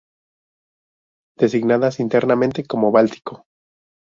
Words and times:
Designadas 1.37 1.99
internamente 1.99 2.65
como 2.65 2.91
Báltico. 2.91 3.45